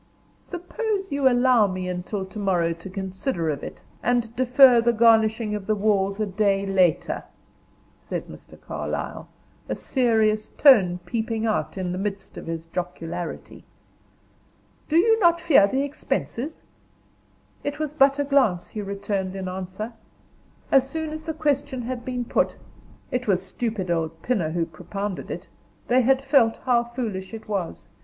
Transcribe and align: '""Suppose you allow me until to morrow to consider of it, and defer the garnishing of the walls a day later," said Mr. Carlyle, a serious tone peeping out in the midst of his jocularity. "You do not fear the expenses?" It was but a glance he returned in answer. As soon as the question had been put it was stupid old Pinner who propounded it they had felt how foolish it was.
'""Suppose 0.43 1.11
you 1.11 1.29
allow 1.29 1.67
me 1.67 1.87
until 1.87 2.25
to 2.25 2.39
morrow 2.39 2.73
to 2.73 2.89
consider 2.89 3.51
of 3.51 3.61
it, 3.61 3.83
and 4.01 4.35
defer 4.35 4.81
the 4.81 4.93
garnishing 4.93 5.53
of 5.53 5.67
the 5.67 5.75
walls 5.75 6.19
a 6.19 6.25
day 6.25 6.65
later," 6.65 7.23
said 7.99 8.25
Mr. 8.27 8.59
Carlyle, 8.59 9.27
a 9.69 9.75
serious 9.75 10.47
tone 10.57 10.97
peeping 11.05 11.45
out 11.45 11.77
in 11.77 11.91
the 11.91 11.99
midst 11.99 12.35
of 12.35 12.47
his 12.47 12.65
jocularity. 12.65 13.63
"You 14.89 15.03
do 15.05 15.17
not 15.19 15.39
fear 15.39 15.67
the 15.67 15.83
expenses?" 15.83 16.63
It 17.63 17.77
was 17.77 17.93
but 17.93 18.17
a 18.17 18.23
glance 18.23 18.69
he 18.69 18.81
returned 18.81 19.35
in 19.35 19.47
answer. 19.47 19.93
As 20.71 20.89
soon 20.89 21.11
as 21.13 21.25
the 21.25 21.33
question 21.35 21.83
had 21.83 22.03
been 22.03 22.25
put 22.25 22.55
it 23.11 23.27
was 23.27 23.43
stupid 23.43 23.91
old 23.91 24.23
Pinner 24.23 24.49
who 24.49 24.65
propounded 24.65 25.29
it 25.29 25.47
they 25.89 26.01
had 26.01 26.23
felt 26.25 26.57
how 26.65 26.85
foolish 26.85 27.35
it 27.35 27.47
was. 27.47 27.87